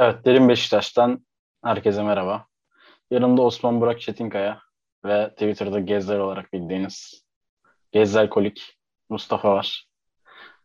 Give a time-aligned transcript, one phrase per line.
[0.00, 1.26] Evet, Derin Beşiktaş'tan
[1.64, 2.46] herkese merhaba.
[3.10, 4.62] Yanımda Osman Burak Çetinkaya
[5.04, 7.24] ve Twitter'da Gezler olarak bildiğiniz
[7.92, 8.78] Gezler Kolik
[9.08, 9.88] Mustafa var.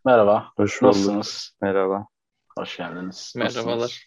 [0.05, 0.95] Merhaba, Hoş bulduk.
[0.95, 1.57] nasılsınız?
[1.61, 2.07] Merhaba.
[2.59, 3.33] Hoş geldiniz.
[3.35, 3.77] Merhabalar.
[3.77, 3.99] Nasılsınız?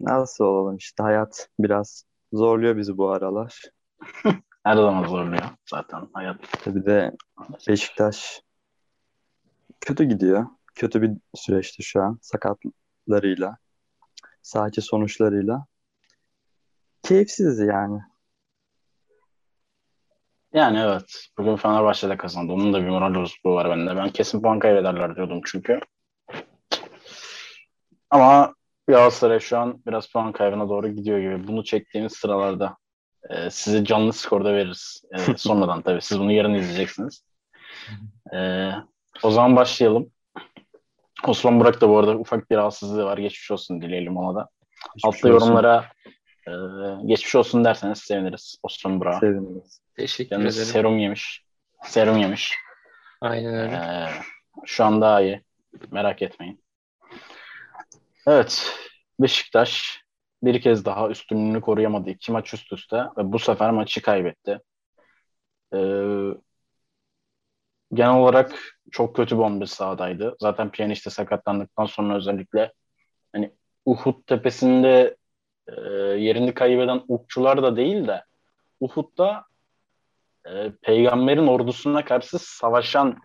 [0.00, 3.62] Nasıl olalım işte hayat biraz zorluyor bizi bu aralar.
[4.64, 6.36] Her zaman zorluyor zaten hayat.
[6.64, 7.12] Tabii de
[7.68, 8.42] Beşiktaş
[9.80, 10.46] kötü gidiyor.
[10.74, 13.56] Kötü bir süreçte şu an sakatlarıyla,
[14.46, 15.66] sadece sonuçlarıyla.
[17.02, 18.00] Keyifsiz yani.
[20.52, 22.52] Yani evet, bugün Fenerbahçe'de kazandı.
[22.52, 23.96] Onun da bir moral bozukluğu var bende.
[23.96, 25.80] Ben kesin puan kaybederler diyordum çünkü.
[28.10, 28.54] Ama
[28.88, 31.48] Galatasaray şu an biraz puan kaybına doğru gidiyor gibi.
[31.48, 32.76] Bunu çektiğimiz sıralarda
[33.30, 35.02] e, size canlı skorda veririz.
[35.12, 36.02] E, sonradan tabii.
[36.02, 37.24] Siz bunu yarın izleyeceksiniz.
[38.34, 38.70] E,
[39.22, 40.10] o zaman başlayalım.
[41.28, 43.18] Osman Burak da bu arada ufak bir rahatsızlığı var.
[43.18, 44.48] Geçmiş olsun dileyelim ona da.
[44.96, 45.28] Hiçbir Altta olsun.
[45.28, 45.84] yorumlara
[46.48, 46.52] e,
[47.06, 49.20] geçmiş olsun derseniz seviniriz Osman Burak'a.
[49.20, 49.80] Seviniriz.
[49.96, 50.72] Teşekkür Yalnız ederim.
[50.72, 51.42] serum yemiş.
[51.84, 52.54] Serum yemiş.
[53.20, 53.74] Aynen öyle.
[53.76, 54.08] Ee,
[54.64, 55.42] şu an daha iyi.
[55.90, 56.64] Merak etmeyin.
[58.26, 58.72] Evet.
[59.20, 60.02] Beşiktaş
[60.42, 62.10] bir kez daha üstünlüğünü koruyamadı.
[62.10, 64.58] İki maç üst üste ve bu sefer maçı kaybetti.
[65.74, 65.78] Ee,
[67.94, 70.36] genel olarak çok kötü bir 11 sahadaydı.
[70.40, 72.72] Zaten Pjanic sakatlandıktan sonra özellikle
[73.32, 73.52] hani
[73.84, 75.16] Uhud tepesinde
[75.68, 75.80] e,
[76.18, 78.24] yerini kaybeden okçular da değil de
[78.80, 79.44] Uhud'da
[80.46, 83.16] e, peygamberin ordusuna karşı savaşan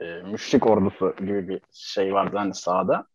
[0.00, 3.06] e, müşrik ordusu gibi bir şey vardı hani sahada.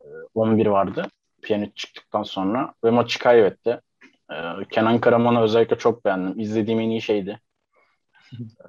[0.00, 1.06] E, 11 vardı.
[1.42, 3.80] Pjanic çıktıktan sonra ve maçı kaybetti.
[4.30, 4.36] E,
[4.70, 6.40] Kenan Karaman'ı özellikle çok beğendim.
[6.40, 7.40] İzlediğim en iyi şeydi.
[8.34, 8.66] E,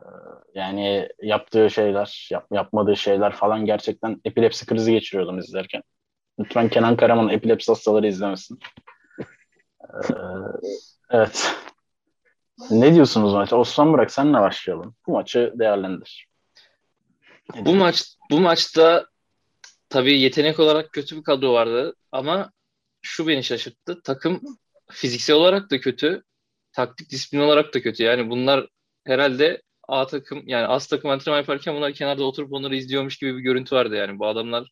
[0.55, 5.83] yani yaptığı şeyler, yap, yapmadığı şeyler falan gerçekten epilepsi krizi geçiriyordum izlerken.
[6.39, 8.59] Lütfen Kenan Karaman epilepsi hastaları izlemesin.
[9.83, 9.97] E,
[11.11, 11.55] evet.
[12.71, 13.55] Ne diyorsunuz maça?
[13.55, 14.95] Osman Burak senle başlayalım.
[15.07, 16.27] Bu maçı değerlendir.
[17.55, 17.79] Ne Bu diyorsun?
[17.79, 19.07] maç bu maçta
[19.89, 22.51] tabii yetenek olarak kötü bir kadro vardı ama
[23.01, 24.01] şu beni şaşırttı.
[24.03, 24.41] Takım
[24.91, 26.23] fiziksel olarak da kötü,
[26.71, 28.03] taktik disiplin olarak da kötü.
[28.03, 28.67] Yani bunlar
[29.09, 33.41] herhalde A takım yani az takım antrenman yaparken bunlar kenarda oturup onları izliyormuş gibi bir
[33.41, 34.19] görüntü vardı yani.
[34.19, 34.71] Bu adamlar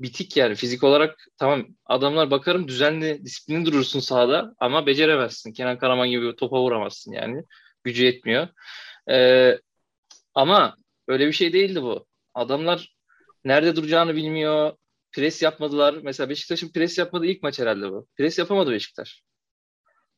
[0.00, 5.52] bitik yani fizik olarak tamam adamlar bakarım düzenli disiplini durursun sahada ama beceremezsin.
[5.52, 7.42] Kenan Karaman gibi topa vuramazsın yani.
[7.84, 8.48] Gücü yetmiyor.
[9.10, 9.58] Ee,
[10.34, 10.76] ama
[11.08, 12.06] öyle bir şey değildi bu.
[12.34, 12.96] Adamlar
[13.44, 14.72] nerede duracağını bilmiyor.
[15.12, 15.94] Pres yapmadılar.
[16.02, 18.06] Mesela Beşiktaş'ın pres yapmadığı ilk maç herhalde bu.
[18.16, 19.22] Pres yapamadı Beşiktaş.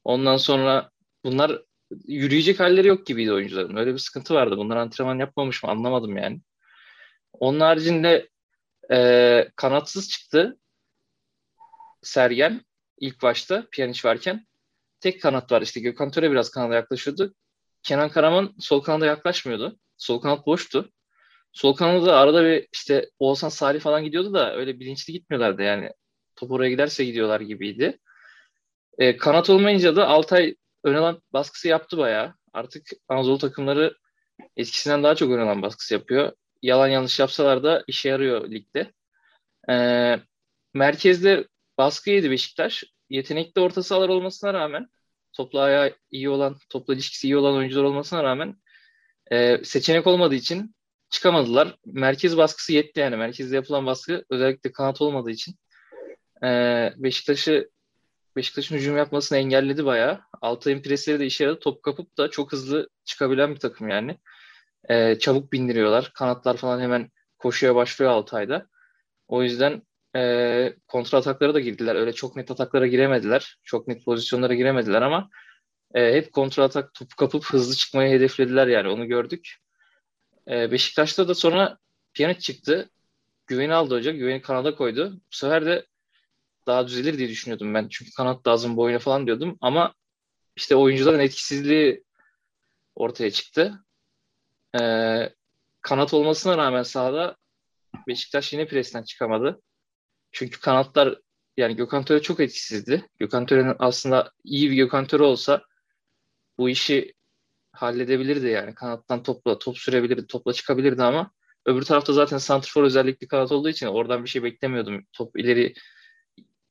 [0.05, 0.91] Ondan sonra
[1.25, 1.63] bunlar
[2.07, 3.77] yürüyecek halleri yok gibiydi oyuncuların.
[3.77, 4.57] Öyle bir sıkıntı vardı.
[4.57, 6.41] Bunlar antrenman yapmamış mı anlamadım yani.
[7.33, 8.29] Onun haricinde
[8.93, 10.59] e, kanatsız çıktı
[12.03, 12.61] Sergen
[13.01, 14.47] ilk başta Pjanic varken.
[15.01, 17.35] Tek kanat var işte Gökhan Töre biraz kanada yaklaşıyordu.
[17.83, 19.79] Kenan Karaman sol kanada yaklaşmıyordu.
[19.97, 20.91] Sol kanat boştu.
[21.53, 25.91] Sol kanada arada bir işte Oğuzhan Salih falan gidiyordu da öyle bilinçli gitmiyorlardı yani.
[26.37, 27.99] Top oraya giderse gidiyorlar gibiydi.
[28.99, 30.57] E, kanat olmayınca da Altay
[30.89, 32.35] ön alan baskısı yaptı bayağı.
[32.53, 33.95] Artık Anadolu takımları
[34.57, 36.33] eskisinden daha çok ön alan baskısı yapıyor.
[36.63, 38.93] Yalan yanlış yapsalar da işe yarıyor ligde.
[39.71, 39.75] E,
[40.75, 42.85] merkezde baskı yedi Beşiktaş.
[43.11, 44.89] Yetenekli orta sahalar olmasına rağmen
[45.33, 48.57] topla ayağı iyi olan, topla ilişkisi iyi olan oyuncular olmasına rağmen
[49.31, 50.75] e, seçenek olmadığı için
[51.11, 51.77] çıkamadılar.
[51.87, 53.17] Merkez baskısı yetti yani.
[53.17, 55.55] Merkezde yapılan baskı özellikle kanat olmadığı için
[56.45, 56.49] e,
[56.97, 57.71] Beşiktaş'ı
[58.39, 60.21] Beşiktaş'ın hücum yapmasını engelledi bayağı.
[60.43, 61.61] Altay'ın presleri de işe yaradı.
[61.61, 64.19] Top kapıp da çok hızlı çıkabilen bir takım yani.
[64.89, 66.13] E, çabuk bindiriyorlar.
[66.15, 68.67] Kanatlar falan hemen koşuya başlıyor Altay'da.
[69.29, 69.83] O yüzden
[70.17, 71.97] e, kontra ataklara da girdiler.
[71.97, 73.59] Öyle çok net ataklara giremediler.
[73.65, 75.31] Çok net pozisyonlara giremediler ama
[75.95, 79.57] e, hep kontra atak topu kapıp hızlı çıkmayı hedeflediler yani onu gördük.
[80.51, 81.79] E, Beşiktaş'ta da sonra
[82.15, 82.91] Pjanic çıktı.
[83.47, 84.13] Güveni aldı hoca.
[84.13, 85.13] Güveni kanada koydu.
[85.13, 85.87] Bu sefer de
[86.69, 87.89] daha düzelir diye düşünüyordum ben.
[87.91, 89.59] Çünkü kanat lazım bu oyuna falan diyordum.
[89.61, 89.95] Ama
[90.57, 92.05] işte oyuncuların etkisizliği
[92.95, 93.85] ortaya çıktı.
[94.81, 94.83] E,
[95.81, 97.37] kanat olmasına rağmen sahada
[98.09, 99.63] Beşiktaş yine presten çıkamadı.
[100.33, 101.19] Çünkü kanatlar
[101.57, 103.09] yani Gökhan Töre çok etkisizdi.
[103.19, 105.63] Gökhan Töre'nin aslında iyi bir Gökhan Töre olsa
[106.59, 107.15] bu işi
[107.73, 108.75] halledebilirdi yani.
[108.75, 111.31] Kanattan topla, top sürebilirdi, topla çıkabilirdi ama
[111.67, 115.05] öbür tarafta zaten santrfor özellikli kanat olduğu için oradan bir şey beklemiyordum.
[115.13, 115.75] Top ileri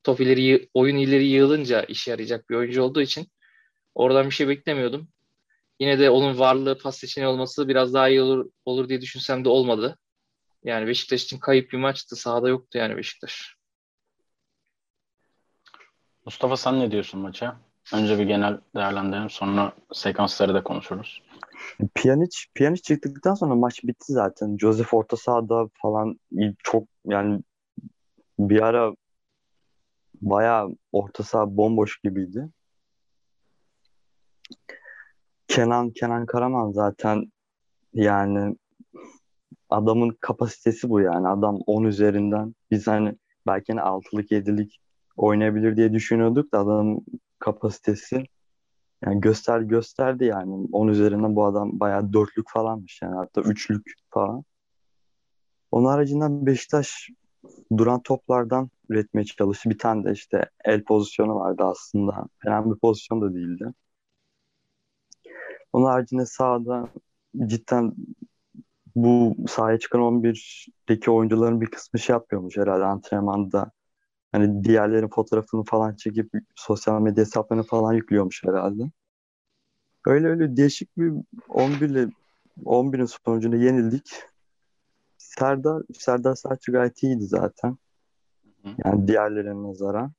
[0.07, 3.27] top ileri oyun ileri yığılınca işe yarayacak bir oyuncu olduğu için
[3.95, 5.07] oradan bir şey beklemiyordum.
[5.79, 9.49] Yine de onun varlığı pas seçeneği olması biraz daha iyi olur olur diye düşünsem de
[9.49, 9.97] olmadı.
[10.63, 12.15] Yani Beşiktaş için kayıp bir maçtı.
[12.15, 13.55] Sahada yoktu yani Beşiktaş.
[16.25, 17.57] Mustafa sen ne diyorsun maça?
[17.93, 21.21] Önce bir genel değerlendirelim sonra sekansları da konuşuruz.
[21.95, 24.57] Pjanic, Pjanic çıktıktan sonra maç bitti zaten.
[24.57, 26.19] Joseph orta sahada falan
[26.63, 27.41] çok yani
[28.39, 28.93] bir ara
[30.21, 32.49] bayağı orta saha bomboş gibiydi.
[35.47, 37.31] Kenan Kenan Karaman zaten
[37.93, 38.55] yani
[39.69, 41.27] adamın kapasitesi bu yani.
[41.27, 43.17] Adam 10 üzerinden biz hani
[43.47, 44.79] belki hani 6'lık 7'lik
[45.15, 47.05] oynayabilir diye düşünüyorduk da adamın
[47.39, 48.23] kapasitesi
[49.05, 50.67] yani göster gösterdi yani.
[50.71, 54.43] 10 üzerinden bu adam bayağı dörtlük falanmış yani hatta üçlük falan.
[55.71, 57.09] Onun haricinde Beşiktaş
[57.77, 59.69] duran toplardan üretmeye çalıştı.
[59.69, 62.27] Bir tane de işte el pozisyonu vardı aslında.
[62.43, 63.73] Fena bir pozisyon da değildi.
[65.73, 66.89] Onun haricinde sahada
[67.45, 67.93] cidden
[68.95, 73.71] bu sahaya çıkan 11'deki oyuncuların bir kısmı şey yapıyormuş herhalde antrenmanda.
[74.31, 78.91] Hani diğerlerin fotoğrafını falan çekip sosyal medya hesaplarını falan yüklüyormuş herhalde.
[80.05, 81.13] Öyle öyle değişik bir
[81.49, 82.07] 11 ile
[82.65, 84.11] 11'in sonucunda yenildik.
[85.39, 87.77] Serdar, Serdar Saçı gayet iyiydi zaten.
[88.85, 90.11] Yani diğerlerine nazaran.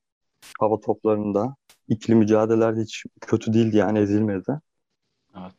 [0.61, 1.57] Hava toplarında.
[1.89, 4.61] ikili mücadelelerde hiç kötü değildi yani ezilmedi.
[5.39, 5.55] Evet.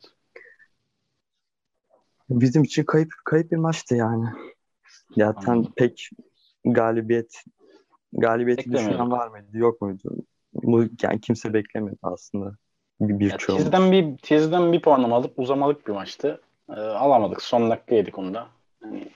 [2.30, 4.26] Bizim için kayıp kayıp bir maçtı yani.
[5.16, 5.72] Zaten Anladım.
[5.76, 6.10] pek
[6.64, 7.44] galibiyet
[8.12, 10.16] galibiyeti düşünen var mıydı yok muydu?
[10.54, 12.56] Bu yani kimse beklemiyordu aslında.
[13.00, 13.56] Bir, bir Ya, çoğu.
[13.56, 16.40] Tizden bir Tizden bir puan alıp uzamalık bir maçtı.
[16.68, 17.42] Ee, alamadık.
[17.42, 18.48] Son dakika yedik onu da.
[18.84, 19.10] Yani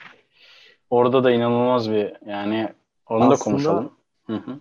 [0.90, 2.68] orada da inanılmaz bir yani
[3.06, 3.92] onu da konuşalım.
[4.26, 4.60] Hı hı.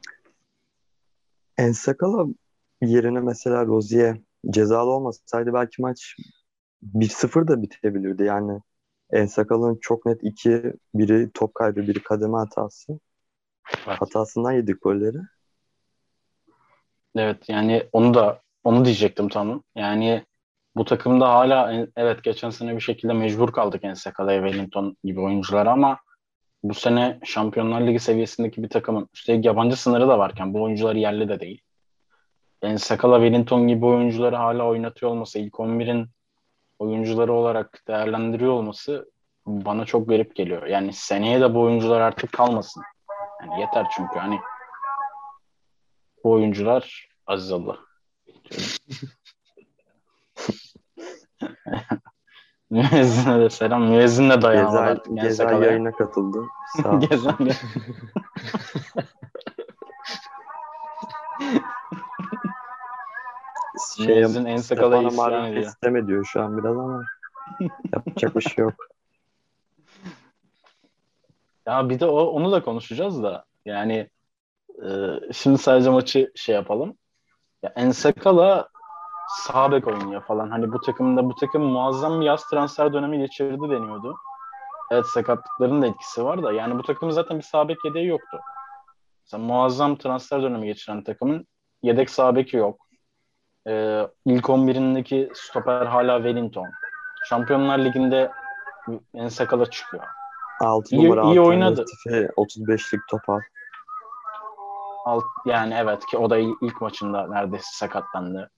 [1.57, 2.25] Ensakala
[2.81, 4.17] yerine mesela Rozier
[4.49, 6.15] cezalı olmasaydı belki maç
[6.83, 8.23] 1-0 da bitebilirdi.
[8.23, 8.59] Yani
[9.11, 12.99] Ensakala'nın çok net iki, biri top kaybı, biri kademe hatası.
[13.87, 14.01] Evet.
[14.01, 15.17] Hatasından yedik golleri.
[17.15, 19.63] Evet yani onu da onu diyecektim tamam.
[19.75, 20.25] Yani
[20.75, 25.99] bu takımda hala evet geçen sene bir şekilde mecbur kaldık Ensakala'ya Wellington gibi oyuncular ama
[26.63, 31.29] bu sene Şampiyonlar Ligi seviyesindeki bir takımın üstelik yabancı sınırı da varken bu oyuncular yerli
[31.29, 31.61] de değil.
[32.61, 36.07] Ensakala, Wellington gibi oyuncuları hala oynatıyor olması, ilk 11'in
[36.79, 39.11] oyuncuları olarak değerlendiriyor olması
[39.45, 40.67] bana çok garip geliyor.
[40.67, 42.83] Yani seneye de bu oyuncular artık kalmasın.
[43.41, 44.39] Yani yeter çünkü hani
[46.23, 47.77] bu oyuncular Aziz Allah.
[52.73, 53.83] Müezzin'e de selam.
[53.83, 55.15] Müezzin de dayanamadı Gezer, artık.
[55.15, 55.71] Gezer Ensakala'ya.
[55.71, 56.45] yayına katıldı.
[56.83, 56.95] Sağ.
[57.09, 57.33] Gezer
[63.97, 65.63] şey, Müezzin Ensakala'yı Stefano isyan ediyor.
[65.63, 67.05] teslim ediyor şu an biraz ama
[67.93, 68.73] yapacak bir şey yok.
[71.65, 74.09] Ya bir de o, onu da konuşacağız da yani
[74.85, 74.89] e,
[75.33, 76.97] şimdi sadece maçı şey yapalım.
[77.63, 78.69] Ya Ensakala
[79.41, 80.49] sağ bek oynuyor falan.
[80.49, 84.15] Hani bu takımda bu takım muazzam bir yaz transfer dönemi geçirdi deniyordu.
[84.91, 88.39] Evet sakatlıkların da etkisi var da yani bu takımın zaten bir sağ bek yedeği yoktu.
[89.25, 91.47] Mesela muazzam transfer dönemi geçiren takımın
[91.83, 92.79] yedek sağ beki yok.
[93.67, 96.67] Ee, ilk 11'indeki stoper hala Wellington.
[97.29, 98.31] Şampiyonlar Ligi'nde
[99.13, 100.03] Ensakala çıkıyor.
[100.61, 101.81] 6 İyi- numara iyi oynadı.
[101.81, 103.39] alternatifi 35'lik topal.
[105.05, 108.51] Alt, yani evet ki o da il- ilk maçında neredeyse sakatlandı.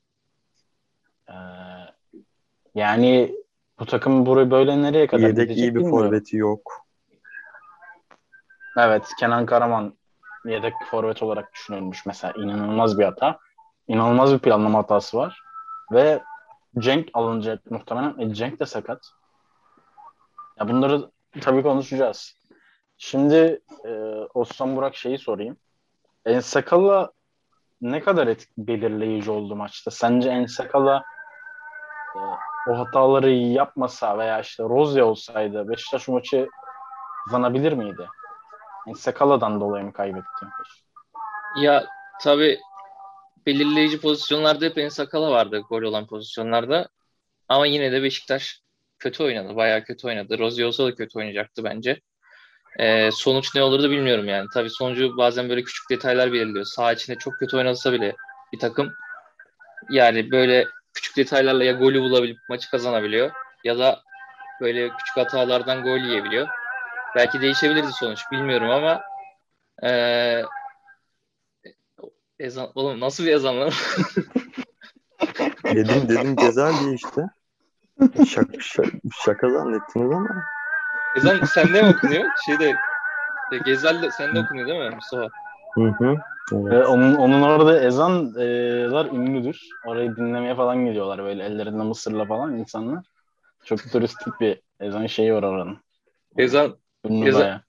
[1.29, 1.33] Ee,
[2.75, 3.35] yani
[3.79, 6.09] bu takım burayı böyle nereye kadar Yedek gidecek iyi bir bilmiyorum.
[6.09, 6.85] forveti yok.
[8.77, 9.93] Evet Kenan Karaman
[10.45, 13.39] yedek forvet olarak düşünülmüş mesela inanılmaz bir hata.
[13.87, 15.41] İnanılmaz bir planlama hatası var.
[15.91, 16.21] Ve
[16.79, 18.19] Cenk alınacak muhtemelen.
[18.19, 19.01] E, Cenk de sakat.
[20.59, 22.37] Ya bunları tabii konuşacağız.
[22.97, 23.89] Şimdi e,
[24.33, 25.57] Osman Burak şeyi sorayım.
[26.25, 27.11] Ensakala
[27.81, 29.91] ne kadar etki belirleyici oldu maçta?
[29.91, 31.03] Sence Ensakala
[32.69, 36.47] o hataları yapmasa veya işte Rozya olsaydı Beşiktaş maçı
[37.25, 38.07] kazanabilir miydi?
[38.87, 40.45] Ensakala'dan dolayı mı kaybetti?
[41.61, 41.85] Ya
[42.21, 42.59] tabii
[43.45, 46.89] belirleyici pozisyonlarda hep Ensakala vardı gol olan pozisyonlarda.
[47.49, 48.61] Ama yine de Beşiktaş
[48.99, 49.55] kötü oynadı.
[49.55, 50.39] Bayağı kötü oynadı.
[50.39, 52.01] Rozier olsa da kötü oynayacaktı bence.
[52.79, 54.47] Ee, sonuç ne olurdu bilmiyorum yani.
[54.53, 56.65] Tabii sonucu bazen böyle küçük detaylar belirliyor.
[56.65, 58.15] Sağ içinde çok kötü oynasa bile
[58.53, 58.91] bir takım
[59.89, 60.65] yani böyle
[60.95, 63.31] küçük detaylarla ya golü bulabilip maçı kazanabiliyor
[63.63, 63.99] ya da
[64.61, 66.47] böyle küçük hatalardan gol yiyebiliyor.
[67.15, 69.01] Belki değişebilirdi sonuç bilmiyorum ama
[69.83, 70.43] ee,
[72.39, 73.71] ezan, oğlum nasıl bir ezan lan?
[75.65, 77.21] Dedim dedim Gezer diye işte.
[78.27, 78.89] Şaka, şaka,
[79.25, 80.43] şaka zannettiniz ama
[81.15, 82.31] ezan sende mi okunuyor?
[82.45, 82.75] Şeyde
[83.51, 85.29] e, Gezel de sende okunuyor değil mi Mustafa?
[85.73, 86.15] hı hı.
[86.51, 86.71] Evet.
[86.71, 89.61] Ve onun, onun orada ezanlar ünlüdür.
[89.85, 93.05] Orayı dinlemeye falan gidiyorlar böyle ellerinde mısırla falan insanlar.
[93.65, 95.77] Çok turistik bir ezan şeyi var oranın.
[96.37, 97.61] Ezan Ünlü Ezan- bayağı.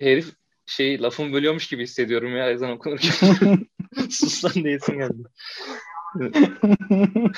[0.00, 0.32] herif
[0.66, 3.10] şey lafımı bölüyormuş gibi hissediyorum ya ezan okunurken.
[4.10, 5.22] Sus lan diyesim geldi.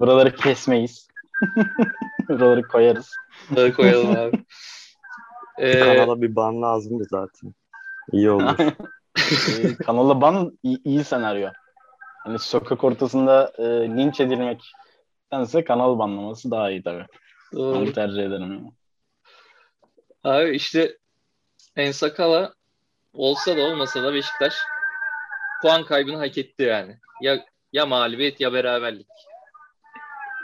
[0.00, 1.08] Buraları kesmeyiz.
[2.28, 3.12] Buraları koyarız.
[3.50, 4.44] Bunları koyalım abi.
[5.58, 7.54] Ee, Kanala bir ban lazımdı zaten.
[8.12, 8.56] İyi olur.
[9.16, 11.50] Ee, kanala ban iyi, iyi senaryo.
[12.24, 17.06] Hani sokak ortasında e, linç edilmektense kanal banlaması daha iyi tabii.
[17.52, 17.78] doğru.
[17.78, 18.52] Onu tercih ederim.
[18.52, 18.72] yani.
[20.24, 20.96] Abi işte
[21.76, 22.54] Ensakala
[23.12, 24.54] olsa da olmasa da Beşiktaş
[25.62, 26.96] puan kaybını hak etti yani.
[27.20, 29.06] Ya ya mağlubiyet ya beraberlik.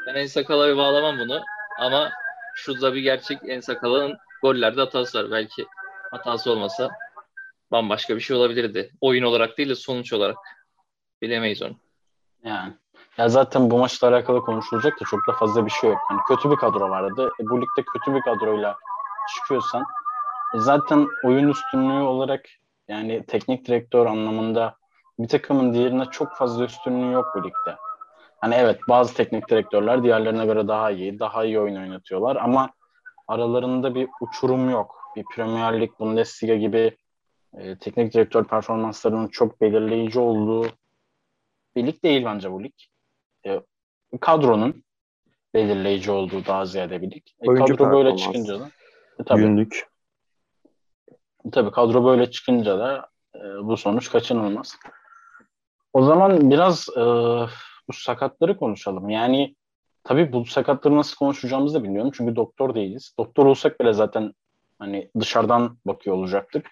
[0.06, 1.42] Ben Ensakala'ya bağlamam bunu
[1.78, 2.10] ama
[2.54, 5.30] şu da bir gerçek Ensakala'nın gollerde hatası var.
[5.30, 5.66] Belki
[6.10, 6.90] hatası olmasa
[7.72, 8.90] bambaşka bir şey olabilirdi.
[9.00, 10.36] Oyun olarak değil de sonuç olarak.
[11.22, 11.76] Bilemeyiz onu.
[12.44, 12.72] Yani.
[13.18, 15.98] Ya zaten bu maçla alakalı konuşulacak da çok da fazla bir şey yok.
[16.10, 17.30] Yani kötü bir kadro vardı.
[17.40, 18.76] E, bu ligde kötü bir kadroyla
[19.34, 19.84] çıkıyorsan
[20.54, 22.44] e, zaten oyun üstünlüğü olarak
[22.88, 24.76] yani teknik direktör anlamında
[25.18, 27.76] bir takımın diğerine çok fazla üstünlüğü yok bu ligde.
[28.40, 32.70] Hani evet bazı teknik direktörler diğerlerine göre daha iyi, daha iyi oyun oynatıyorlar ama
[33.28, 35.12] aralarında bir uçurum yok.
[35.16, 36.96] Bir Premier Lig, Bundesliga gibi
[37.58, 40.66] e, teknik direktör performanslarının çok belirleyici olduğu
[41.76, 42.74] bir lig değil bence bu lig.
[43.46, 43.60] E,
[44.20, 44.84] kadronun
[45.54, 47.22] belirleyici olduğu daha ziyade bir lig.
[47.42, 48.70] E, Oyuncu kadro böyle çıkınca da
[49.20, 49.86] e, tabii, Günlük.
[51.52, 54.76] tabii kadro böyle çıkınca da e, bu sonuç kaçınılmaz.
[55.92, 57.00] O zaman biraz e,
[57.88, 59.10] bu sakatları konuşalım.
[59.10, 59.56] Yani
[60.04, 62.10] tabii bu sakatları nasıl konuşacağımızı da bilmiyorum.
[62.14, 63.14] Çünkü doktor değiliz.
[63.18, 64.32] Doktor olsak bile zaten
[64.78, 66.66] hani dışarıdan bakıyor olacaktık.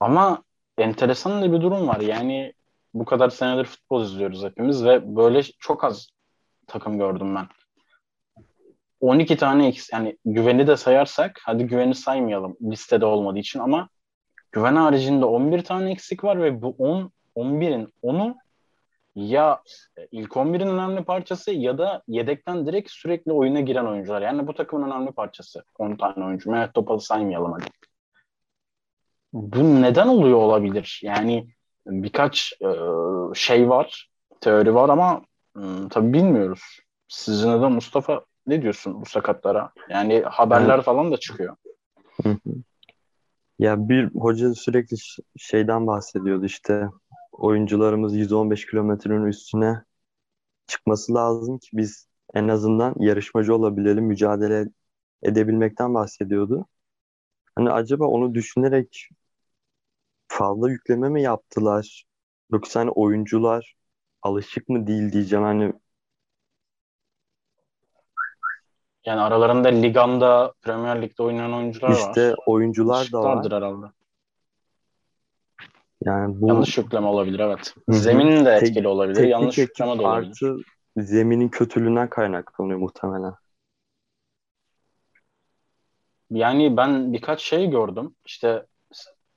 [0.00, 0.42] Ama
[0.78, 2.00] enteresan da bir durum var.
[2.00, 2.52] Yani
[2.94, 6.08] bu kadar senedir futbol izliyoruz hepimiz ve böyle çok az
[6.66, 7.46] takım gördüm ben.
[9.00, 13.88] 12 tane eks yani güveni de sayarsak hadi güveni saymayalım listede olmadığı için ama
[14.52, 18.36] güven haricinde 11 tane eksik var ve bu 10 11'in 10'u
[19.14, 19.62] ya
[20.10, 24.22] ilk 11'in önemli parçası ya da yedekten direkt sürekli oyuna giren oyuncular.
[24.22, 25.64] Yani bu takımın önemli parçası.
[25.78, 26.50] 10 tane oyuncu.
[26.50, 27.64] Mehmet Topal'ı saymayalım hadi.
[29.34, 31.00] Bu neden oluyor olabilir?
[31.04, 31.48] Yani
[31.86, 32.68] birkaç e,
[33.34, 34.10] şey var,
[34.40, 35.22] teori var ama
[35.54, 36.62] hmm, tabii bilmiyoruz.
[37.08, 39.72] Sizin de Mustafa ne diyorsun bu sakatlara?
[39.88, 41.56] Yani haberler falan da çıkıyor.
[42.22, 42.54] Hı hı.
[43.58, 44.96] Ya bir hoca sürekli
[45.36, 46.88] şeyden bahsediyordu işte
[47.32, 49.82] oyuncularımız 115 kilometrenin üstüne
[50.66, 54.68] çıkması lazım ki biz en azından yarışmacı olabilelim, mücadele
[55.22, 56.66] edebilmekten bahsediyordu.
[57.56, 59.08] Hani acaba onu düşünerek
[60.38, 62.04] fazla yükleme mi yaptılar?
[62.52, 63.74] Yoksa hani oyuncular
[64.22, 65.44] alışık mı değil diyeceğim.
[65.44, 65.72] Hani
[69.04, 72.36] Yani aralarında Ligan'da, Premier Lig'de oynayan oyuncular işte var.
[72.46, 73.52] oyuncular da var.
[73.52, 73.86] Herhalde.
[76.04, 77.74] Yani bu Yanlış yükleme olabilir evet.
[77.88, 78.00] Hı hı.
[78.00, 79.16] Zemin de Tek- etkili olabilir.
[79.16, 80.30] teknik Yanlış ekip yükleme de olabilir.
[80.30, 80.56] artı
[80.96, 83.34] zeminin kötülüğünden kaynaklanıyor muhtemelen.
[86.30, 88.14] Yani ben birkaç şey gördüm.
[88.24, 88.66] İşte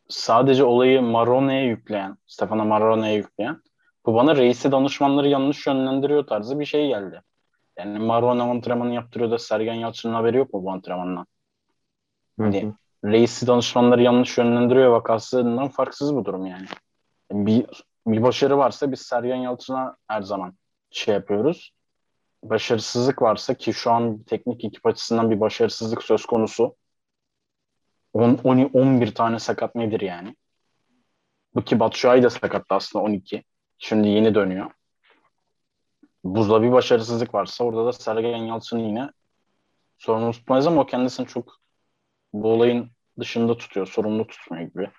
[0.09, 3.61] sadece olayı Marone'ye yükleyen, Stefano Marone'ye yükleyen,
[4.05, 7.21] bu bana reisi danışmanları yanlış yönlendiriyor tarzı bir şey geldi.
[7.77, 11.25] Yani Marone antrenmanı yaptırıyor da Sergen Yalçın'ın haberi yok mu bu antrenmandan?
[12.39, 12.73] Hani
[13.05, 16.65] reisi danışmanları yanlış yönlendiriyor vakasından farksız bu durum yani.
[17.31, 17.65] Bir,
[18.07, 20.53] bir başarı varsa biz Sergen Yalçın'a her zaman
[20.89, 21.71] şey yapıyoruz.
[22.43, 26.75] Başarısızlık varsa ki şu an teknik ekip açısından bir başarısızlık söz konusu.
[28.17, 30.35] 10, 10, 11 tane sakat nedir yani?
[31.55, 33.43] Bu ki Batshuayi da sakattı aslında 12.
[33.77, 34.71] Şimdi yeni dönüyor.
[36.23, 39.09] Buzda bir başarısızlık varsa orada da Sergen Yalçın'ı yine
[39.97, 41.55] sorumlu tutmayız ama o kendisini çok
[42.33, 43.87] bu olayın dışında tutuyor.
[43.87, 44.89] Sorumlu tutmuyor gibi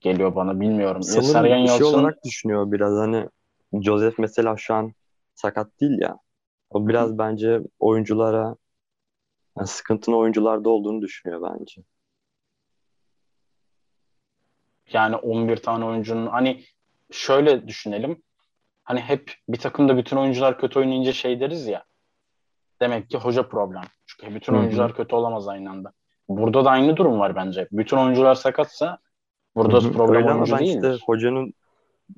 [0.00, 0.60] geliyor bana.
[0.60, 1.00] Bilmiyorum.
[1.04, 3.28] Ya Sanırım Sergen bir şey Yalçın olarak düşünüyor biraz hani
[3.82, 4.92] Joseph mesela şu an
[5.34, 6.18] sakat değil ya.
[6.70, 8.56] O biraz bence oyunculara
[9.58, 11.82] yani sıkıntının oyuncularda olduğunu düşünüyor bence.
[14.92, 16.64] Yani 11 tane oyuncunun hani
[17.10, 18.22] şöyle düşünelim.
[18.84, 21.84] Hani hep bir takımda bütün oyuncular kötü oynayınca şey deriz ya.
[22.80, 23.82] Demek ki hoca problem.
[24.06, 25.92] Çünkü bütün oyuncular kötü olamaz aynı anda.
[26.28, 27.68] Burada da aynı durum var bence.
[27.72, 28.98] Bütün oyuncular sakatsa
[29.56, 29.92] burada Hı hı.
[29.92, 30.90] problem Öyle oyuncu değildir.
[30.92, 31.54] işte hocanın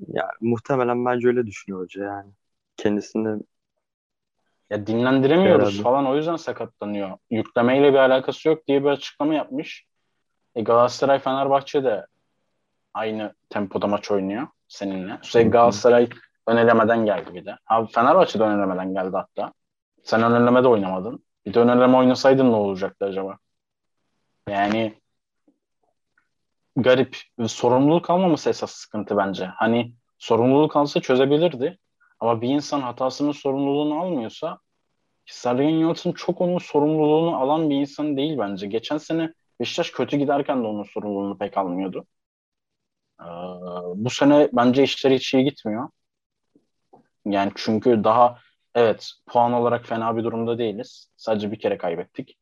[0.07, 2.31] yani muhtemelen bence öyle düşünüyor hoca yani.
[2.77, 3.41] Kendisini
[4.69, 5.83] Ya dinlendiremiyoruz Herhalde.
[5.83, 7.17] falan o yüzden sakatlanıyor.
[7.29, 9.85] Yüklemeyle bir alakası yok diye bir açıklama yapmış.
[10.55, 12.05] E Galatasaray Fenerbahçe'de
[12.93, 15.19] aynı tempoda maç oynuyor seninle.
[15.21, 16.09] Sürekli Galatasaray
[16.47, 17.57] ön elemeden geldi bir de.
[17.67, 19.53] Abi Fenerbahçe de ön elemeden geldi hatta.
[20.03, 21.23] Sen ön elemede oynamadın.
[21.45, 23.37] Bir de ön eleme oynasaydın ne olacaktı acaba?
[24.49, 24.93] Yani
[26.75, 27.17] garip.
[27.47, 29.45] Sorumluluk almaması esas sıkıntı bence.
[29.45, 31.79] Hani sorumluluk alsa çözebilirdi.
[32.19, 34.59] Ama bir insan hatasının sorumluluğunu almıyorsa
[35.25, 38.67] Sergen Yalçın çok onun sorumluluğunu alan bir insan değil bence.
[38.67, 42.05] Geçen sene Beşiktaş kötü giderken de onun sorumluluğunu pek almıyordu.
[43.21, 43.25] Ee,
[43.95, 45.89] bu sene bence işleri hiç iyi gitmiyor.
[47.25, 48.39] Yani çünkü daha
[48.75, 51.09] evet puan olarak fena bir durumda değiliz.
[51.17, 52.37] Sadece bir kere kaybettik.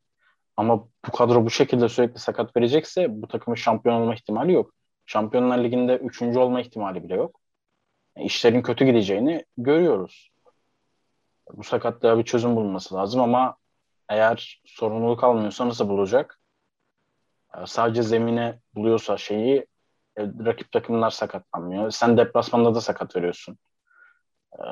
[0.56, 4.74] Ama bu kadro bu şekilde sürekli sakat verecekse bu takımın şampiyon olma ihtimali yok.
[5.06, 7.40] Şampiyonlar Ligi'nde üçüncü olma ihtimali bile yok.
[8.16, 10.30] Yani işlerin kötü gideceğini görüyoruz.
[11.52, 13.56] Bu sakatlığa bir çözüm bulunması lazım ama
[14.08, 16.40] eğer sorumluluk almıyorsa nasıl bulacak?
[17.56, 19.66] Ee, sadece zemine buluyorsa şeyi
[20.18, 21.90] rakip takımlar sakatlanmıyor.
[21.90, 23.58] Sen deplasmanda da sakat veriyorsun.
[24.58, 24.62] Ee,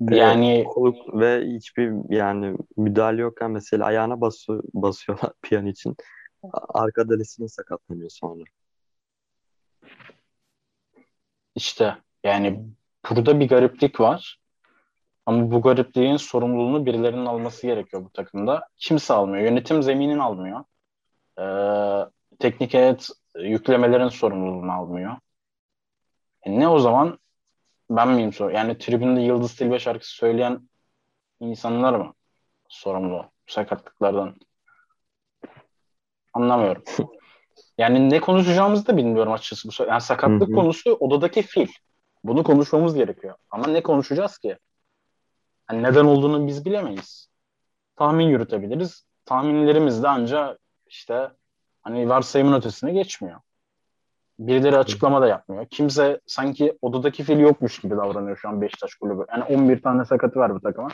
[0.00, 5.96] yani koluk ve hiçbir yani müdahale yokken mesela ayağına basıyor, basıyorlar piyan için.
[6.68, 8.44] Arka dalesine sakatlanıyor sonra.
[11.54, 12.64] İşte yani
[13.10, 14.40] burada bir gariplik var.
[15.26, 18.68] Ama bu garipliğin sorumluluğunu birilerinin alması gerekiyor bu takımda.
[18.76, 19.44] Kimse almıyor.
[19.44, 20.64] Yönetim zeminin almıyor.
[21.38, 25.16] Ee, teknik heyet yüklemelerin sorumluluğunu almıyor.
[26.42, 27.18] E ne o zaman?
[27.90, 28.50] Ben miyim sor?
[28.50, 30.68] Yani tribünde Yıldız Tilbe şarkısı söyleyen
[31.40, 32.14] insanlar mı
[32.68, 34.36] sorumlu sakatlıklardan?
[36.32, 36.82] Anlamıyorum.
[37.78, 39.68] yani ne konuşacağımızı da bilmiyorum açıkçası.
[39.68, 40.56] Bu yani sakatlık Hı-hı.
[40.56, 41.68] konusu odadaki fil.
[42.24, 43.34] Bunu konuşmamız gerekiyor.
[43.50, 44.56] Ama ne konuşacağız ki?
[45.70, 47.28] Yani neden olduğunu biz bilemeyiz.
[47.96, 49.04] Tahmin yürütebiliriz.
[49.24, 51.30] Tahminlerimiz de ancak işte
[51.90, 53.40] hani varsayımın ötesine geçmiyor.
[54.38, 55.66] Birileri açıklama da yapmıyor.
[55.70, 59.24] Kimse sanki odadaki fil yokmuş gibi davranıyor şu an Beşiktaş kulübü.
[59.30, 60.88] Yani 11 tane sakatı var bu takıma.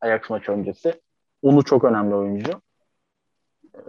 [0.00, 1.00] Ajax maçı öncesi.
[1.42, 2.52] Onu çok önemli oyuncu.
[3.74, 3.80] Ee,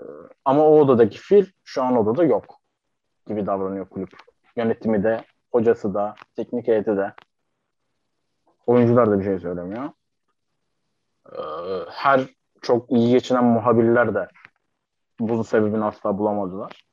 [0.45, 2.55] ama o odadaki fil şu an odada yok
[3.27, 4.09] gibi davranıyor kulüp.
[4.55, 7.13] Yönetimi de, hocası da, teknik heyeti de.
[8.65, 9.89] Oyuncular da bir şey söylemiyor.
[11.31, 11.41] Ee,
[11.89, 12.21] her
[12.61, 14.27] çok iyi geçinen muhabirler de
[15.29, 16.85] bunun sebebini asla bulamadılar.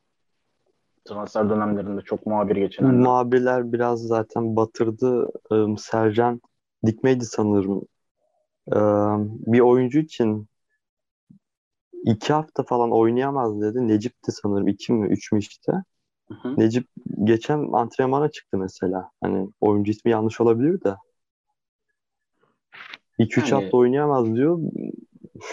[1.05, 2.95] Transfer dönemlerinde çok muhabir geçinen.
[2.95, 5.29] Muhabirler biraz zaten batırdı.
[5.53, 6.41] Ee, Sercan
[6.87, 7.83] Dikmeydi sanırım.
[8.73, 8.81] Ee,
[9.53, 10.49] bir oyuncu için
[12.05, 13.89] iki hafta falan oynayamaz dedi.
[13.89, 15.73] Necip de sanırım iki mi üç mü işte.
[16.29, 16.61] Hı hı.
[16.61, 16.89] Necip
[17.25, 19.11] geçen antrenmana çıktı mesela.
[19.21, 20.97] Hani oyuncu ismi yanlış olabilir de.
[23.19, 23.63] 2-3 yani...
[23.63, 24.59] hafta oynayamaz diyor.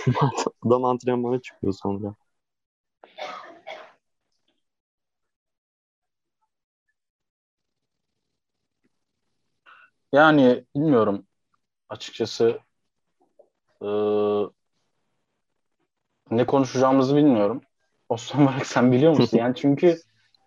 [0.65, 2.15] Adam antrenmana çıkıyor sonra.
[10.15, 11.27] Yani bilmiyorum
[11.89, 12.59] açıkçası
[13.81, 13.89] e,
[16.31, 17.61] ne konuşacağımızı bilmiyorum.
[18.09, 19.37] Osman olarak sen biliyor musun?
[19.37, 19.97] Yani çünkü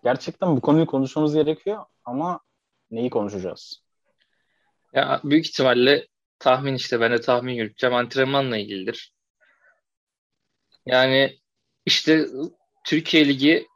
[0.03, 2.39] gerçekten bu konuyu konuşmamız gerekiyor ama
[2.91, 3.83] neyi konuşacağız?
[4.93, 6.07] Ya büyük ihtimalle
[6.39, 7.95] tahmin işte ben de tahmin yürüteceğim.
[7.95, 9.13] Antrenmanla ilgilidir.
[10.85, 11.39] Yani
[11.85, 12.25] işte
[12.85, 13.67] Türkiye Ligi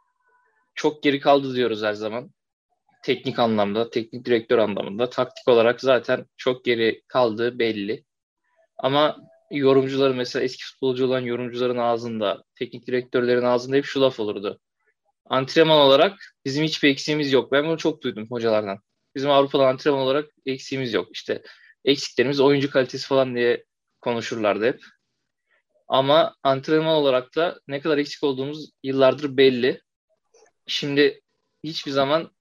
[0.76, 2.30] çok geri kaldı diyoruz her zaman.
[3.04, 5.10] Teknik anlamda, teknik direktör anlamında.
[5.10, 8.04] Taktik olarak zaten çok geri kaldığı belli.
[8.78, 9.18] Ama
[9.52, 14.60] yorumcuları mesela eski futbolcu olan yorumcuların ağzında, teknik direktörlerin ağzında hep şu laf olurdu.
[15.26, 17.52] Antrenman olarak bizim hiçbir eksiğimiz yok.
[17.52, 18.80] Ben bunu çok duydum hocalardan.
[19.16, 21.08] Bizim Avrupa'da antrenman olarak eksiğimiz yok.
[21.12, 21.42] İşte
[21.86, 23.66] eksiklerimiz oyuncu kalitesi falan diye
[24.02, 24.82] konuşurlardı hep.
[25.88, 29.82] Ama antrenman olarak da ne kadar eksik olduğumuz yıllardır belli.
[30.68, 31.22] Şimdi
[31.64, 32.33] hiçbir zaman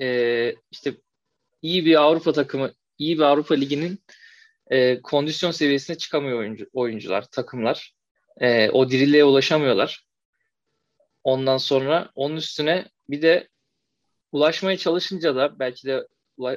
[0.00, 0.94] e, işte
[1.62, 4.00] iyi bir Avrupa takımı, iyi bir Avrupa Ligi'nin
[4.70, 7.94] e, kondisyon seviyesine çıkamıyor oyuncu, oyuncular, takımlar.
[8.40, 10.06] E, o diriliğe ulaşamıyorlar.
[11.24, 13.48] Ondan sonra onun üstüne bir de
[14.32, 16.06] ulaşmaya çalışınca da belki de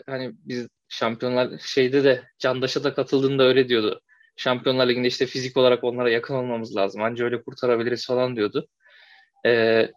[0.05, 4.01] hani biz şampiyonlar şeyde de Candaş'a da katıldığında öyle diyordu.
[4.35, 7.01] Şampiyonlar Ligi'nde işte fizik olarak onlara yakın olmamız lazım.
[7.01, 8.67] Anca öyle kurtarabiliriz falan diyordu.
[9.45, 9.91] Ee,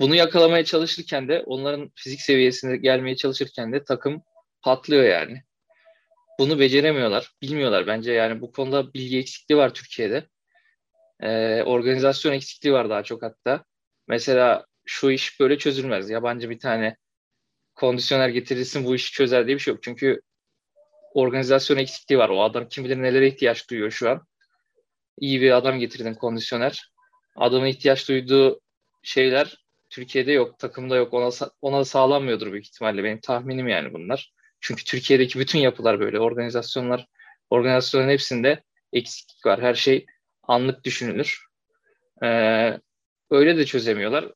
[0.00, 4.22] bunu yakalamaya çalışırken de onların fizik seviyesine gelmeye çalışırken de takım
[4.62, 5.42] patlıyor yani.
[6.38, 7.32] Bunu beceremiyorlar.
[7.42, 10.28] Bilmiyorlar bence yani bu konuda bilgi eksikliği var Türkiye'de.
[11.20, 13.64] Ee, organizasyon eksikliği var daha çok hatta.
[14.08, 16.10] Mesela şu iş böyle çözülmez.
[16.10, 16.96] Yabancı bir tane
[17.74, 19.82] kondisyoner getirirsin bu işi çözer diye bir şey yok.
[19.82, 20.20] Çünkü
[21.14, 22.28] organizasyon eksikliği var.
[22.28, 24.26] O adam kim bilir nelere ihtiyaç duyuyor şu an.
[25.18, 26.92] İyi bir adam getirdin kondisyoner.
[27.36, 28.60] Adamın ihtiyaç duyduğu
[29.02, 29.63] şeyler
[29.94, 31.14] Türkiye'de yok, takımda yok.
[31.14, 31.30] Ona
[31.62, 34.32] ona sağlanmıyordur büyük ihtimalle benim tahminim yani bunlar.
[34.60, 36.20] Çünkü Türkiye'deki bütün yapılar böyle.
[36.20, 37.06] Organizasyonlar,
[37.50, 39.62] organizasyonların hepsinde eksiklik var.
[39.62, 40.06] Her şey
[40.42, 41.46] anlık düşünülür.
[42.24, 42.78] Ee,
[43.30, 44.32] öyle de çözemiyorlar.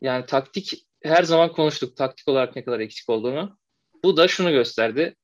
[0.00, 3.58] Yani taktik her zaman konuştuk taktik olarak ne kadar eksik olduğunu.
[4.04, 5.16] Bu da şunu gösterdi.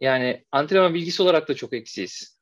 [0.00, 2.39] Yani antrenman bilgisi olarak da çok eksiyiz.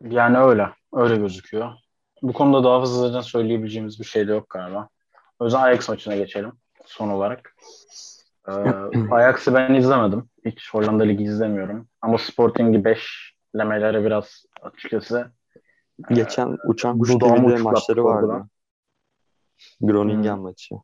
[0.00, 0.68] Yani öyle.
[0.92, 1.72] Öyle gözüküyor.
[2.22, 4.88] Bu konuda daha hızlıca söyleyebileceğimiz bir şey de yok galiba.
[5.38, 6.52] O yüzden Ajax maçına geçelim
[6.86, 7.56] son olarak.
[8.48, 8.52] Ee,
[9.10, 10.28] Ajax'ı ben izlemedim.
[10.44, 11.88] Hiç Hollanda Ligi izlemiyorum.
[12.00, 15.32] Ama Sporting'i 5 lemeleri biraz açıkçası
[16.10, 18.48] Geçen Uçan Kuş TV'de maçları vardı.
[19.80, 20.42] Groningen hmm.
[20.42, 20.74] maçı.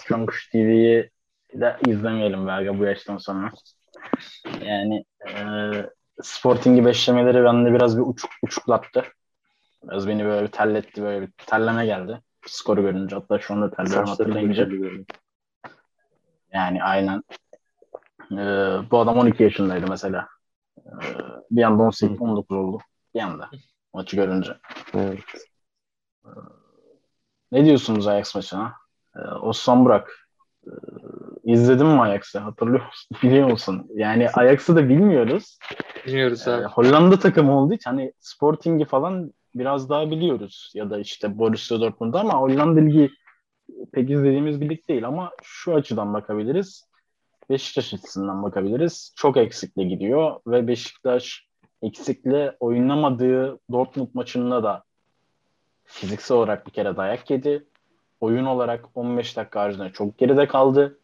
[0.00, 1.10] Uçan Kuş TV'yi
[1.54, 3.52] de izlemeyelim belki bu yaştan sonra.
[4.64, 5.42] Yani e,
[6.22, 9.04] Sporting'i beşlemeleri bende biraz bir uçuk, uçuklattı.
[9.84, 12.20] Biraz beni böyle bir terletti, böyle bir terleme geldi.
[12.46, 14.68] Skoru görünce hatta şu anda terliyorum hatırlayınca.
[16.52, 17.22] Yani aynen.
[18.32, 18.36] Ee,
[18.90, 20.28] bu adam 12 yaşındaydı mesela.
[20.78, 20.92] Ee,
[21.50, 22.78] bir anda 18, 19 oldu.
[23.14, 23.50] Bir anda
[23.94, 24.56] maçı görünce.
[24.94, 25.18] Evet.
[26.24, 26.28] Ee,
[27.52, 28.74] ne diyorsunuz Ajax maçına?
[29.16, 30.21] Ee, Osman Burak
[31.44, 32.38] izledin mi Ajax'ı?
[32.38, 33.16] Hatırlıyor musun?
[33.22, 33.86] Biliyor musun?
[33.94, 35.58] Yani Ajax'ı da bilmiyoruz.
[36.06, 36.62] Bilmiyoruz abi.
[36.62, 40.72] Ee, Hollanda takımı olduğu için hani Sporting'i falan biraz daha biliyoruz.
[40.74, 43.10] Ya da işte Borussia Dortmund'da ama Hollanda Ligi
[43.92, 46.84] pek izlediğimiz bir lig değil ama şu açıdan bakabiliriz.
[47.50, 49.14] Beşiktaş açısından bakabiliriz.
[49.16, 51.46] Çok eksikle gidiyor ve Beşiktaş
[51.82, 54.84] eksikle oynamadığı Dortmund maçında da
[55.84, 57.66] fiziksel olarak bir kere dayak yedi.
[58.22, 60.98] Oyun olarak 15 dakika haricinde çok geride kaldı.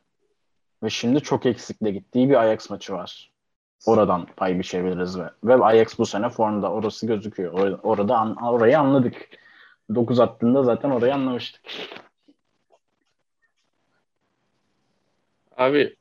[0.82, 3.32] Ve şimdi çok eksikle gittiği bir Ajax maçı var.
[3.86, 6.72] Oradan pay biçebiliriz ve, ve Ajax bu sene formda.
[6.72, 7.52] Orası gözüküyor.
[7.52, 9.28] Or- orada an, orayı anladık.
[9.94, 11.62] 9 attığında zaten orayı anlamıştık.
[15.56, 15.96] Abi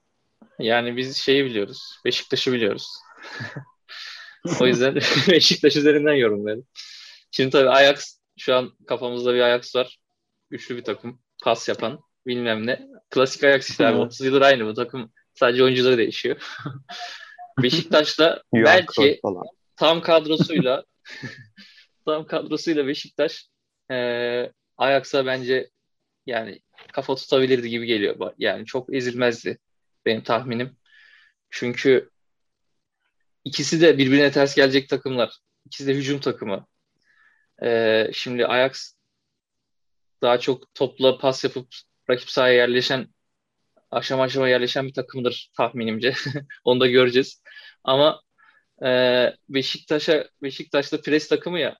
[0.60, 2.00] yani biz şeyi biliyoruz.
[2.06, 2.88] Beşiktaş'ı biliyoruz.
[4.62, 4.96] o yüzden
[5.32, 6.66] Beşiktaş üzerinden yorumlayalım.
[7.32, 9.98] Şimdi tabii Ajax şu an kafamızda bir Ajax var.
[10.50, 11.22] Güçlü bir takım.
[11.44, 12.88] Pas yapan bilmem ne.
[13.10, 13.98] Klasik işte abi.
[13.98, 15.12] 30 yıldır aynı bu takım.
[15.34, 16.58] Sadece oyuncuları değişiyor.
[17.64, 19.22] Beşiktaş'ta belki
[19.76, 20.84] tam kadrosuyla
[22.06, 23.48] tam kadrosuyla Beşiktaş
[23.92, 25.70] e, Ajax'a bence
[26.26, 26.62] yani
[26.94, 28.34] kafa tutabilirdi gibi geliyor.
[28.38, 29.60] Yani çok ezilmezdi
[30.06, 30.78] benim tahminim.
[31.50, 32.10] Çünkü
[33.44, 35.38] ikisi de birbirine ters gelecek takımlar.
[35.66, 36.68] İkisi de hücum takımı.
[37.64, 38.97] Ee, şimdi Ajax
[40.22, 41.68] daha çok topla pas yapıp
[42.10, 43.08] rakip sahaya yerleşen
[43.92, 46.14] aşama aşama yerleşen bir takımdır tahminimce.
[46.64, 47.42] Onu da göreceğiz.
[47.84, 48.22] Ama
[48.86, 48.90] e,
[49.50, 51.78] Beşiktaş'a Beşiktaş'ta pres takımı ya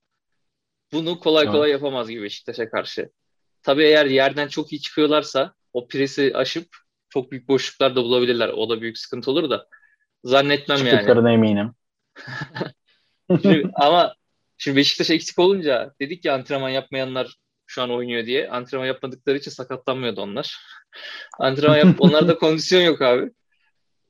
[0.92, 1.82] bunu kolay kolay evet.
[1.82, 3.10] yapamaz gibi Beşiktaş'a karşı.
[3.64, 6.68] Tabii eğer yerden çok iyi çıkıyorlarsa o presi aşıp
[7.10, 8.50] çok büyük boşluklar da bulabilirler.
[8.50, 9.68] O da büyük sıkıntı olur da
[10.24, 10.90] zannetmem yani.
[10.90, 11.72] Çıktıklarına eminim.
[13.42, 14.16] şimdi, ama
[14.58, 17.36] şimdi Beşiktaş eksik olunca dedik ya antrenman yapmayanlar
[17.68, 18.50] şu an oynuyor diye.
[18.50, 20.58] Antrenman yapmadıkları için sakatlanmıyordu onlar.
[21.40, 23.32] antrenman yap onlarda kondisyon yok abi.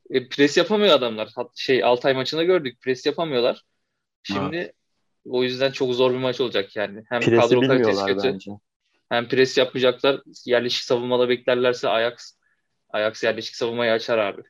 [0.09, 1.29] E, pres yapamıyor adamlar.
[1.55, 2.81] Şey Altay maçında gördük.
[2.81, 3.61] Pres yapamıyorlar.
[4.23, 4.71] Şimdi ha.
[5.25, 7.03] o yüzden çok zor bir maç olacak yani.
[7.09, 8.23] Hem Presi kadro kalitesi kötü.
[8.23, 8.51] Bence.
[9.09, 10.21] Hem pres yapmayacaklar.
[10.45, 12.37] Yerleşik savunmada beklerlerse Ajax
[12.89, 14.41] Ajax yerleşik savunmayı açar abi.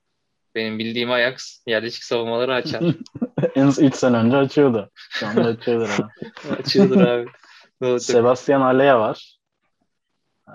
[0.56, 2.84] Benim bildiğim Ajax yerleşik savunmaları açar.
[3.56, 4.92] en 3 sene önce açıyordu.
[4.96, 6.54] Şu anda açıyordur abi.
[6.60, 7.28] açıyordur abi.
[8.00, 9.40] Sebastian Alea var.
[10.50, 10.54] Ee,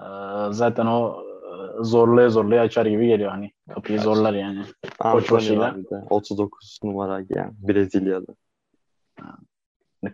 [0.51, 1.25] zaten o
[1.81, 3.53] e, zorlaya zorlaya açar gibi geliyor hani.
[3.75, 4.05] Kapıyı Kaç.
[4.05, 4.65] zorlar yani.
[4.99, 5.77] Koç başıyla.
[6.11, 8.27] 39 numara yani Brezilyalı.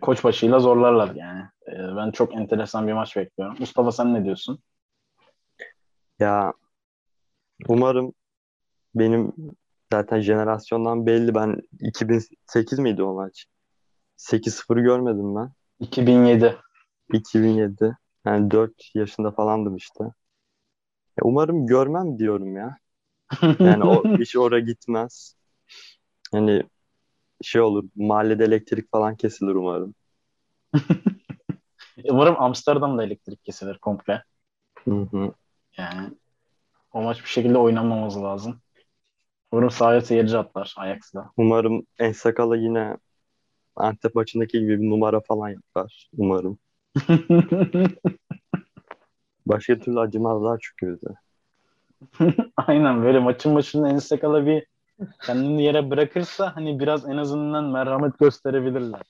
[0.01, 1.41] Koç başıyla zorlarlar yani.
[1.67, 3.55] Ee, ben çok enteresan bir maç bekliyorum.
[3.59, 4.59] Mustafa sen ne diyorsun?
[6.19, 6.53] Ya
[7.67, 8.13] umarım
[8.95, 9.33] benim
[9.91, 13.45] zaten jenerasyondan belli ben 2008 miydi o maç?
[14.17, 15.51] 8-0 görmedim ben.
[15.79, 16.57] 2007.
[17.13, 17.97] 2007.
[18.25, 20.03] Yani 4 yaşında falandım işte.
[21.17, 22.77] Ya umarım görmem diyorum ya.
[23.59, 25.35] Yani o iş oraya gitmez.
[26.33, 26.63] Yani
[27.41, 29.95] şey olur mahallede elektrik falan kesilir umarım.
[32.09, 34.23] umarım Amsterdam'da elektrik kesilir komple.
[34.85, 35.33] Hı hı.
[35.77, 36.09] Yani
[36.93, 38.61] o maç bir şekilde oynanmamız lazım.
[39.51, 41.31] Umarım sahaya seyirci atlar Ajax'da.
[41.37, 42.97] Umarım Ensakala yine
[43.75, 46.09] Antep maçındaki gibi bir numara falan yapar.
[46.17, 46.59] Umarım.
[49.45, 51.07] Başka türlü acımazlar çünkü bize.
[52.57, 54.65] Aynen böyle maçın başında Ensakala bir
[55.25, 59.01] kendini yere bırakırsa hani biraz en azından merhamet gösterebilirler.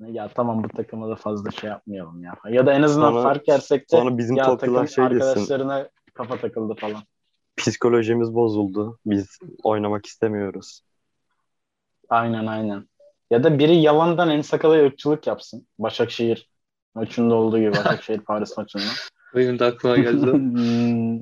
[0.00, 2.34] Ya tamam bu takıma da fazla şey yapmayalım ya.
[2.50, 5.02] Ya da en azından Sonra- fark yersek de Sonra bizim ya takım şey desin.
[5.02, 7.02] arkadaşlarına kafa takıldı falan.
[7.56, 8.98] Psikolojimiz bozuldu.
[9.06, 10.80] Biz oynamak istemiyoruz.
[12.08, 12.88] Aynen aynen.
[13.30, 15.66] Ya da biri yalandan en sakala ırkçılık yapsın.
[15.78, 16.51] Başakşehir
[16.94, 18.84] maçında olduğu gibi Başakşehir Paris maçında.
[19.34, 20.32] Benim de aklıma geldi.
[20.32, 21.16] Hmm,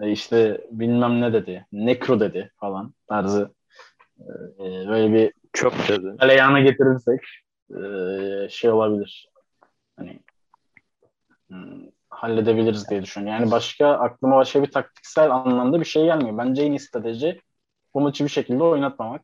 [0.00, 1.66] e işte bilmem ne dedi.
[1.72, 3.50] Nekro dedi falan tarzı.
[4.20, 6.16] Ee, böyle bir Çöp dedi.
[6.18, 7.20] galeyana getirirsek
[7.70, 9.28] e, şey olabilir.
[9.96, 10.20] Hani
[11.48, 13.40] hmm, halledebiliriz diye düşünüyorum.
[13.40, 16.38] Yani başka aklıma başka bir taktiksel anlamda bir şey gelmiyor.
[16.38, 17.40] Bence en iyi strateji
[17.94, 19.22] bu maçı bir şekilde oynatmamak.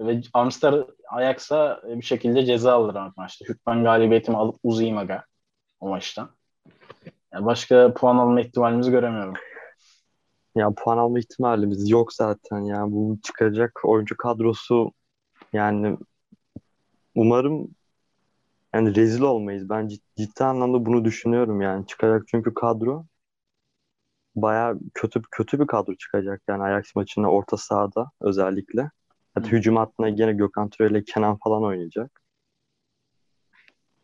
[0.00, 0.74] Ve Amster
[1.08, 3.44] Ajax'a bir şekilde ceza aldırmak maçta.
[3.48, 5.24] Hükmen galibiyetimi alıp uzayayım aga
[5.80, 6.28] o maçta.
[7.32, 9.34] Yani başka puan alma ihtimalimizi göremiyorum.
[10.54, 12.90] Ya puan alma ihtimalimiz yok zaten ya.
[12.90, 14.92] Bu çıkacak oyuncu kadrosu
[15.52, 15.98] yani
[17.14, 17.68] umarım
[18.74, 19.68] yani rezil olmayız.
[19.68, 21.86] Ben cid- ciddi anlamda bunu düşünüyorum yani.
[21.86, 23.04] Çıkacak çünkü kadro
[24.36, 28.90] baya kötü kötü bir kadro çıkacak yani Ajax maçında orta sahada özellikle.
[29.34, 32.22] Hatta hücum hattına gene Gökhan Töre ile Kenan falan oynayacak.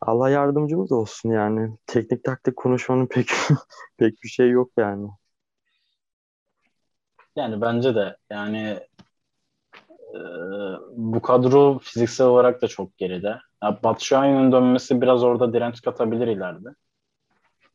[0.01, 1.77] Allah yardımcımız olsun yani.
[1.87, 3.29] Teknik taktik konuşmanın pek
[3.99, 5.09] pek bir şey yok yani.
[7.37, 8.81] Yani bence de yani
[10.15, 10.21] e,
[10.93, 13.39] bu kadro fiziksel olarak da çok geride.
[13.63, 16.69] Ya Batshuayi'nin dönmesi biraz orada direnç katabilir ileride.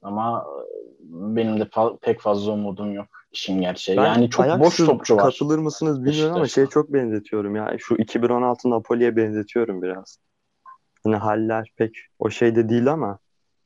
[0.02, 0.64] Ama e,
[1.10, 1.70] benim de
[2.02, 3.98] pek fazla umudum yok işin gerçeği.
[3.98, 5.24] Ben yani çok boş topçu var.
[5.24, 6.62] Katılır mısınız bilmiyorum ama Beşiktaş'ta.
[6.62, 7.76] şeye çok benzetiyorum ya.
[7.80, 10.18] Şu 2016 Napoli'ye benzetiyorum biraz.
[11.04, 13.20] Hani haller pek o şeyde değil ama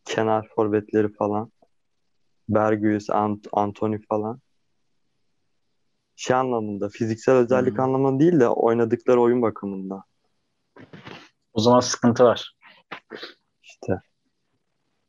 [0.06, 1.52] kenar forvetleri falan.
[2.50, 4.40] Bergius, Ant Antony falan.
[6.16, 7.82] Şey anlamında, fiziksel özellik Hı.
[7.82, 10.04] anlamında değil de oynadıkları oyun bakımında.
[11.54, 12.56] O zaman sıkıntı var.
[13.64, 14.02] İşte.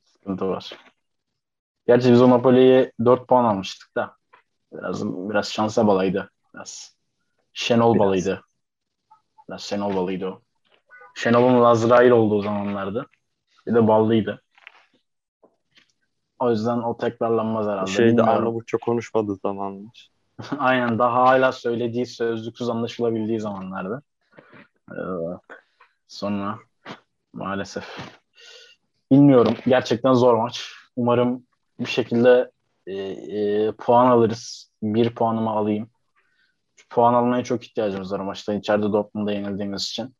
[0.04, 0.78] Sıkıntı var.
[1.86, 4.16] Gerçi biz o Napoli'ye 4 puan almıştık da.
[4.72, 6.30] Biraz biraz şansa balaydı.
[6.54, 6.96] Biraz
[7.52, 8.06] Şenol Biraz.
[8.06, 8.44] balıydı.
[9.48, 10.40] Biraz Şenol balıydı o.
[11.14, 13.06] Şenol'un Lazrail olduğu zamanlardı.
[13.66, 14.42] Bir de ballıydı.
[16.38, 17.90] O yüzden o tekrarlanmaz herhalde.
[17.90, 18.22] Şeyde.
[18.22, 20.10] Arnavutça konuşmadığı zamanlar.
[20.58, 24.02] Aynen daha hala söylediği sözlüksüz anlaşılabildiği zamanlarda.
[24.92, 24.96] Ee,
[26.08, 26.58] sonra
[27.32, 27.98] maalesef
[29.10, 29.54] bilmiyorum.
[29.66, 30.72] Gerçekten zor maç.
[30.96, 31.46] Umarım
[31.80, 32.50] bir şekilde
[32.86, 34.70] e, e, puan alırız.
[34.82, 35.90] Bir puanımı alayım.
[36.90, 38.54] Puan almaya çok ihtiyacımız var maçta.
[38.54, 40.14] İçeride Dortmund'a yenildiğimiz için.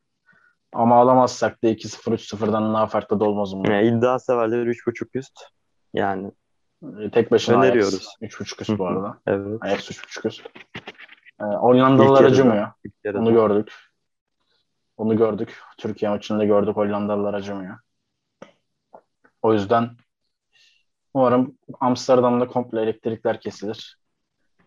[0.73, 3.73] Ama alamazsak da 2-0 3-0'dan daha farklı da olmaz umarım.
[3.73, 5.39] Yani iddia severleri 3.5 üst.
[5.93, 6.31] Yani
[6.99, 7.93] Ee, Tek başına Öneriyoruz.
[8.21, 9.17] Ajax 3.5 üst bu arada.
[9.27, 9.57] evet.
[9.61, 10.41] Ajax 3.5 üst.
[11.41, 12.71] Ee, Hollandalılar acımıyor.
[13.05, 13.73] Onu gördük.
[14.97, 15.59] Onu gördük.
[15.77, 16.75] Türkiye maçında gördük.
[16.75, 17.77] Hollandalılar acımıyor.
[19.41, 19.89] O yüzden
[21.13, 23.97] umarım Amsterdam'da komple elektrikler kesilir.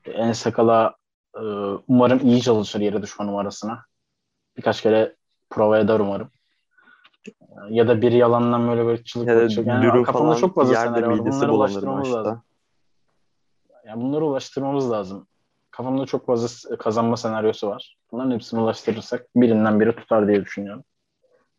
[0.07, 0.95] En sakala
[1.37, 1.41] e,
[1.89, 3.85] umarım iyi çalışır yere düşme numarasına.
[4.57, 5.17] Birkaç kere
[5.51, 6.31] prova eder umarım.
[7.29, 7.33] E,
[7.71, 9.75] Ya da biri yalandan böyle böyle çılık Ya.
[9.75, 11.19] Yani kafamda çok fazla senaryo var.
[11.19, 12.19] Bunları ulaştırmamız maçta.
[12.19, 12.43] lazım.
[13.87, 15.27] Yani bunları ulaştırmamız lazım.
[15.71, 17.97] Kafamda çok fazla s- kazanma senaryosu var.
[18.13, 20.85] Bunların hepsini ulaştırırsak birinden biri tutar diye düşünüyorum.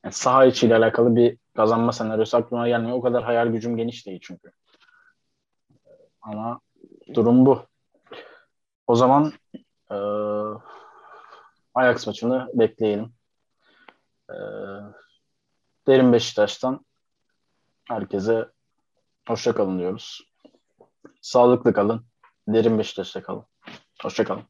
[0.03, 2.97] Yani saha içiyle alakalı bir kazanma senaryosu aklıma gelmiyor.
[2.97, 4.51] O kadar hayal gücüm geniş değil çünkü.
[6.25, 6.59] Ama
[7.13, 7.65] durum bu.
[8.87, 9.33] O zaman
[9.91, 9.97] e,
[11.73, 13.13] Ajax maçını bekleyelim.
[14.29, 14.35] E,
[15.87, 16.85] Derin Beşiktaş'tan
[17.87, 18.51] herkese
[19.27, 20.21] hoşça kalın diyoruz.
[21.21, 22.05] Sağlıklı kalın.
[22.47, 23.45] Derin Beşiktaş'ta kalın.
[24.01, 24.43] Hoşça kalın.